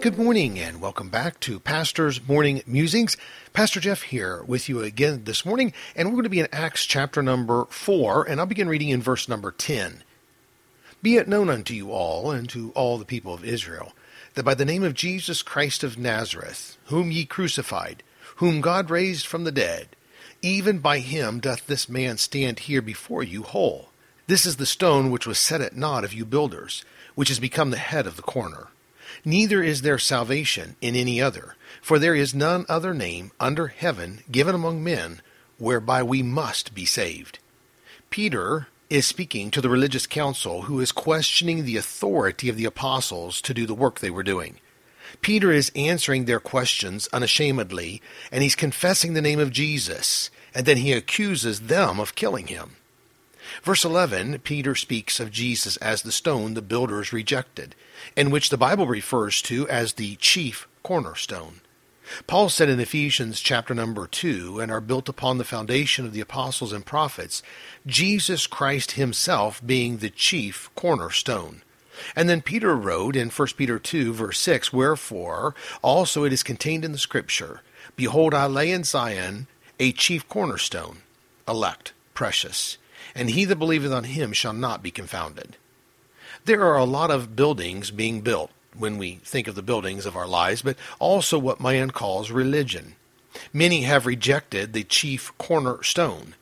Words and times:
Good 0.00 0.16
morning 0.16 0.58
and 0.58 0.80
welcome 0.80 1.10
back 1.10 1.40
to 1.40 1.60
Pastor's 1.60 2.26
Morning 2.26 2.62
Musings. 2.66 3.18
Pastor 3.52 3.80
Jeff 3.80 4.00
here 4.00 4.42
with 4.46 4.66
you 4.66 4.80
again 4.80 5.24
this 5.24 5.44
morning, 5.44 5.74
and 5.94 6.08
we're 6.08 6.14
going 6.14 6.22
to 6.22 6.30
be 6.30 6.40
in 6.40 6.48
Acts 6.52 6.86
chapter 6.86 7.22
number 7.22 7.66
4, 7.66 8.26
and 8.26 8.40
I'll 8.40 8.46
begin 8.46 8.70
reading 8.70 8.88
in 8.88 9.02
verse 9.02 9.28
number 9.28 9.52
10. 9.52 10.02
Be 11.02 11.16
it 11.16 11.28
known 11.28 11.50
unto 11.50 11.74
you 11.74 11.92
all 11.92 12.30
and 12.30 12.48
to 12.48 12.70
all 12.74 12.96
the 12.96 13.04
people 13.04 13.34
of 13.34 13.44
Israel 13.44 13.92
that 14.32 14.42
by 14.42 14.54
the 14.54 14.64
name 14.64 14.82
of 14.82 14.94
Jesus 14.94 15.42
Christ 15.42 15.84
of 15.84 15.98
Nazareth, 15.98 16.78
whom 16.86 17.10
ye 17.10 17.26
crucified, 17.26 18.02
whom 18.36 18.62
God 18.62 18.88
raised 18.88 19.26
from 19.26 19.44
the 19.44 19.52
dead, 19.52 19.88
even 20.40 20.78
by 20.78 21.00
him 21.00 21.40
doth 21.40 21.66
this 21.66 21.90
man 21.90 22.16
stand 22.16 22.60
here 22.60 22.80
before 22.80 23.22
you 23.22 23.42
whole. 23.42 23.90
This 24.26 24.46
is 24.46 24.56
the 24.56 24.64
stone 24.64 25.10
which 25.10 25.26
was 25.26 25.38
set 25.38 25.60
at 25.60 25.76
naught 25.76 26.04
of 26.04 26.14
you 26.14 26.24
builders, 26.24 26.86
which 27.14 27.30
is 27.30 27.38
become 27.38 27.70
the 27.70 27.76
head 27.76 28.06
of 28.06 28.16
the 28.16 28.22
corner. 28.22 28.68
Neither 29.24 29.62
is 29.62 29.82
there 29.82 29.98
salvation 29.98 30.76
in 30.80 30.96
any 30.96 31.20
other, 31.20 31.56
for 31.80 31.98
there 31.98 32.14
is 32.14 32.34
none 32.34 32.66
other 32.68 32.94
name 32.94 33.32
under 33.38 33.68
heaven 33.68 34.20
given 34.30 34.54
among 34.54 34.82
men 34.82 35.20
whereby 35.58 36.02
we 36.02 36.22
must 36.22 36.74
be 36.74 36.84
saved. 36.84 37.38
Peter 38.08 38.68
is 38.88 39.06
speaking 39.06 39.50
to 39.50 39.60
the 39.60 39.68
religious 39.68 40.06
council 40.06 40.62
who 40.62 40.80
is 40.80 40.90
questioning 40.90 41.64
the 41.64 41.76
authority 41.76 42.48
of 42.48 42.56
the 42.56 42.64
apostles 42.64 43.40
to 43.40 43.54
do 43.54 43.66
the 43.66 43.74
work 43.74 44.00
they 44.00 44.10
were 44.10 44.22
doing. 44.22 44.58
Peter 45.20 45.50
is 45.52 45.72
answering 45.76 46.24
their 46.24 46.40
questions 46.40 47.08
unashamedly, 47.12 48.02
and 48.32 48.42
he's 48.42 48.54
confessing 48.54 49.14
the 49.14 49.22
name 49.22 49.38
of 49.38 49.52
Jesus, 49.52 50.30
and 50.54 50.66
then 50.66 50.78
he 50.78 50.92
accuses 50.92 51.62
them 51.62 52.00
of 52.00 52.14
killing 52.14 52.48
him. 52.48 52.76
Verse 53.62 53.84
11, 53.84 54.38
Peter 54.40 54.74
speaks 54.74 55.20
of 55.20 55.30
Jesus 55.30 55.76
as 55.78 56.02
the 56.02 56.12
stone 56.12 56.54
the 56.54 56.62
builders 56.62 57.12
rejected, 57.12 57.74
and 58.16 58.32
which 58.32 58.50
the 58.50 58.56
Bible 58.56 58.86
refers 58.86 59.42
to 59.42 59.68
as 59.68 59.94
the 59.94 60.16
chief 60.16 60.66
cornerstone. 60.82 61.60
Paul 62.26 62.48
said 62.48 62.68
in 62.68 62.80
Ephesians 62.80 63.40
chapter 63.40 63.74
number 63.74 64.06
2, 64.06 64.58
and 64.60 64.72
are 64.72 64.80
built 64.80 65.08
upon 65.08 65.38
the 65.38 65.44
foundation 65.44 66.04
of 66.04 66.12
the 66.12 66.20
apostles 66.20 66.72
and 66.72 66.84
prophets, 66.84 67.42
Jesus 67.86 68.46
Christ 68.46 68.92
himself 68.92 69.64
being 69.64 69.98
the 69.98 70.10
chief 70.10 70.70
cornerstone. 70.74 71.62
And 72.16 72.28
then 72.28 72.42
Peter 72.42 72.74
wrote 72.74 73.14
in 73.14 73.30
1 73.30 73.48
Peter 73.56 73.78
2, 73.78 74.12
verse 74.12 74.38
6, 74.40 74.72
Wherefore 74.72 75.54
also 75.82 76.24
it 76.24 76.32
is 76.32 76.42
contained 76.42 76.84
in 76.84 76.92
the 76.92 76.98
Scripture, 76.98 77.62
Behold, 77.96 78.34
I 78.34 78.46
lay 78.46 78.70
in 78.70 78.84
Zion 78.84 79.46
a 79.78 79.92
chief 79.92 80.28
cornerstone, 80.28 80.98
elect, 81.46 81.92
precious, 82.14 82.78
and 83.14 83.30
he 83.30 83.44
that 83.44 83.56
believeth 83.56 83.92
on 83.92 84.04
him 84.04 84.32
shall 84.32 84.52
not 84.52 84.82
be 84.82 84.90
confounded. 84.90 85.56
There 86.44 86.64
are 86.64 86.78
a 86.78 86.84
lot 86.84 87.10
of 87.10 87.36
buildings 87.36 87.90
being 87.90 88.20
built 88.20 88.50
when 88.76 88.98
we 88.98 89.16
think 89.24 89.48
of 89.48 89.54
the 89.54 89.62
buildings 89.62 90.06
of 90.06 90.16
our 90.16 90.26
lives, 90.26 90.62
but 90.62 90.76
also 90.98 91.38
what 91.38 91.60
man 91.60 91.90
calls 91.90 92.30
religion. 92.30 92.94
Many 93.52 93.82
have 93.82 94.06
rejected 94.06 94.72
the 94.72 94.84
chief 94.84 95.36
cornerstone. 95.38 96.34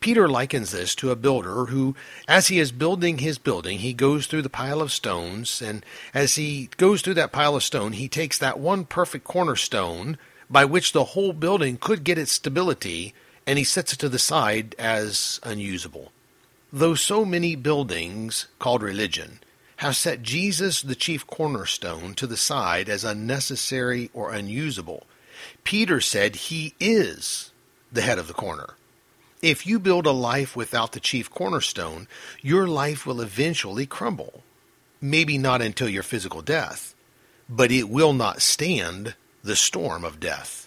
Peter 0.00 0.28
likens 0.28 0.72
this 0.72 0.94
to 0.94 1.10
a 1.10 1.16
builder 1.16 1.66
who, 1.66 1.96
as 2.28 2.48
he 2.48 2.58
is 2.58 2.70
building 2.70 3.18
his 3.18 3.38
building, 3.38 3.78
he 3.78 3.92
goes 3.92 4.26
through 4.26 4.42
the 4.42 4.50
pile 4.50 4.80
of 4.80 4.92
stones, 4.92 5.62
and 5.62 5.84
as 6.12 6.34
he 6.34 6.68
goes 6.76 7.02
through 7.02 7.14
that 7.14 7.32
pile 7.32 7.56
of 7.56 7.62
stone, 7.62 7.92
he 7.92 8.08
takes 8.08 8.38
that 8.38 8.58
one 8.58 8.84
perfect 8.84 9.24
cornerstone 9.24 10.18
by 10.50 10.64
which 10.64 10.92
the 10.92 11.04
whole 11.04 11.32
building 11.32 11.76
could 11.76 12.04
get 12.04 12.18
its 12.18 12.32
stability 12.32 13.14
and 13.46 13.58
he 13.58 13.64
sets 13.64 13.92
it 13.92 13.98
to 14.00 14.08
the 14.08 14.18
side 14.18 14.74
as 14.78 15.40
unusable. 15.42 16.12
Though 16.72 16.94
so 16.94 17.24
many 17.24 17.54
buildings 17.54 18.48
called 18.58 18.82
religion 18.82 19.40
have 19.76 19.96
set 19.96 20.22
Jesus, 20.22 20.82
the 20.82 20.94
chief 20.94 21.26
cornerstone, 21.26 22.14
to 22.14 22.26
the 22.26 22.36
side 22.36 22.88
as 22.88 23.04
unnecessary 23.04 24.10
or 24.12 24.32
unusable, 24.32 25.06
Peter 25.64 26.00
said 26.00 26.36
he 26.36 26.74
is 26.80 27.52
the 27.92 28.02
head 28.02 28.18
of 28.18 28.26
the 28.26 28.34
corner. 28.34 28.74
If 29.42 29.66
you 29.66 29.78
build 29.78 30.06
a 30.06 30.12
life 30.12 30.56
without 30.56 30.92
the 30.92 31.00
chief 31.00 31.30
cornerstone, 31.30 32.08
your 32.42 32.66
life 32.66 33.06
will 33.06 33.20
eventually 33.20 33.86
crumble. 33.86 34.42
Maybe 35.00 35.38
not 35.38 35.60
until 35.62 35.88
your 35.88 36.02
physical 36.02 36.40
death, 36.40 36.94
but 37.48 37.70
it 37.70 37.88
will 37.88 38.12
not 38.12 38.42
stand 38.42 39.14
the 39.44 39.56
storm 39.56 40.04
of 40.04 40.18
death. 40.18 40.65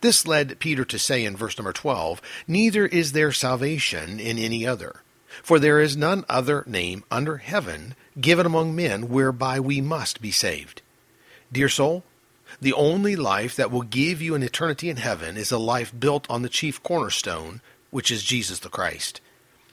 This 0.00 0.26
led 0.26 0.58
Peter 0.58 0.84
to 0.84 0.98
say 0.98 1.24
in 1.24 1.36
verse 1.36 1.58
number 1.58 1.72
12, 1.72 2.20
Neither 2.46 2.86
is 2.86 3.12
there 3.12 3.32
salvation 3.32 4.18
in 4.18 4.38
any 4.38 4.66
other, 4.66 5.02
for 5.42 5.58
there 5.58 5.80
is 5.80 5.96
none 5.96 6.24
other 6.28 6.64
name 6.66 7.04
under 7.10 7.38
heaven 7.38 7.94
given 8.20 8.46
among 8.46 8.74
men 8.74 9.08
whereby 9.08 9.60
we 9.60 9.80
must 9.80 10.20
be 10.20 10.30
saved. 10.30 10.82
Dear 11.52 11.68
soul, 11.68 12.04
the 12.60 12.72
only 12.72 13.16
life 13.16 13.56
that 13.56 13.70
will 13.70 13.82
give 13.82 14.22
you 14.22 14.34
an 14.34 14.42
eternity 14.42 14.88
in 14.88 14.96
heaven 14.96 15.36
is 15.36 15.52
a 15.52 15.58
life 15.58 15.92
built 15.98 16.26
on 16.30 16.42
the 16.42 16.48
chief 16.48 16.82
cornerstone, 16.82 17.60
which 17.90 18.10
is 18.10 18.22
Jesus 18.22 18.60
the 18.60 18.68
Christ. 18.68 19.20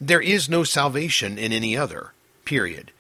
There 0.02 0.22
is 0.22 0.50
no 0.50 0.64
salvation 0.64 1.38
in 1.38 1.54
any 1.54 1.78
other, 1.78 2.14
period. 2.46 2.92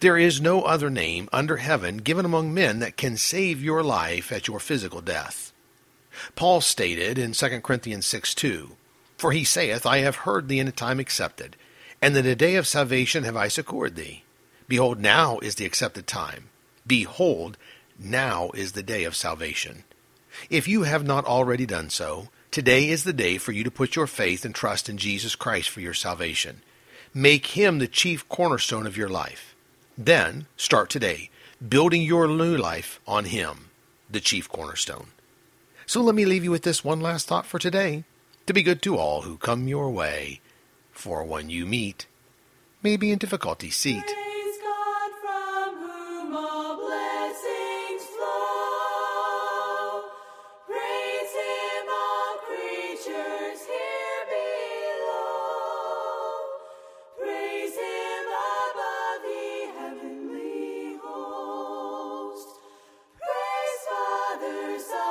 There 0.00 0.16
is 0.16 0.40
no 0.40 0.62
other 0.62 0.90
name 0.90 1.28
under 1.32 1.58
heaven 1.58 1.98
given 1.98 2.24
among 2.24 2.54
men 2.54 2.78
that 2.78 2.96
can 2.96 3.16
save 3.16 3.62
your 3.62 3.82
life 3.82 4.32
at 4.32 4.48
your 4.48 4.60
physical 4.60 5.00
death. 5.00 5.52
Paul 6.34 6.60
stated 6.60 7.18
in 7.18 7.32
2 7.32 7.60
Corinthians 7.60 8.06
6 8.06 8.34
2, 8.34 8.76
For 9.16 9.32
he 9.32 9.44
saith, 9.44 9.86
I 9.86 9.98
have 9.98 10.16
heard 10.16 10.48
thee 10.48 10.60
in 10.60 10.68
a 10.68 10.72
time 10.72 11.00
accepted, 11.00 11.56
and 12.00 12.16
in 12.16 12.26
a 12.26 12.34
day 12.34 12.56
of 12.56 12.66
salvation 12.66 13.24
have 13.24 13.36
I 13.36 13.48
succored 13.48 13.96
thee. 13.96 14.24
Behold, 14.68 15.00
now 15.00 15.38
is 15.38 15.54
the 15.56 15.66
accepted 15.66 16.06
time. 16.06 16.50
Behold, 16.86 17.56
now 17.98 18.50
is 18.54 18.72
the 18.72 18.82
day 18.82 19.04
of 19.04 19.16
salvation. 19.16 19.84
If 20.50 20.68
you 20.68 20.82
have 20.84 21.04
not 21.04 21.24
already 21.24 21.66
done 21.66 21.90
so, 21.90 22.28
today 22.50 22.88
is 22.88 23.04
the 23.04 23.12
day 23.12 23.38
for 23.38 23.52
you 23.52 23.64
to 23.64 23.70
put 23.70 23.96
your 23.96 24.06
faith 24.06 24.44
and 24.44 24.54
trust 24.54 24.88
in 24.88 24.98
Jesus 24.98 25.34
Christ 25.34 25.68
for 25.68 25.80
your 25.80 25.94
salvation. 25.94 26.62
Make 27.12 27.46
him 27.46 27.78
the 27.78 27.88
chief 27.88 28.28
cornerstone 28.28 28.86
of 28.86 28.96
your 28.96 29.08
life. 29.08 29.54
Then, 29.96 30.46
start 30.56 30.90
today, 30.90 31.30
building 31.66 32.02
your 32.02 32.28
new 32.28 32.56
life 32.56 33.00
on 33.06 33.24
him, 33.24 33.70
the 34.08 34.20
chief 34.20 34.48
cornerstone. 34.48 35.08
So 35.88 36.02
let 36.02 36.14
me 36.14 36.26
leave 36.26 36.44
you 36.44 36.50
with 36.50 36.64
this 36.64 36.84
one 36.84 37.00
last 37.00 37.28
thought 37.28 37.46
for 37.46 37.58
today. 37.58 38.04
To 38.44 38.52
be 38.52 38.62
good 38.62 38.82
to 38.82 38.98
all 38.98 39.22
who 39.22 39.38
come 39.38 39.66
your 39.66 39.88
way, 39.88 40.42
for 40.92 41.24
when 41.24 41.48
you 41.48 41.64
meet 41.64 42.06
may 42.82 42.98
be 42.98 43.10
in 43.10 43.16
difficulty 43.18 43.70
seat. 43.70 44.04
Son, 64.78 65.07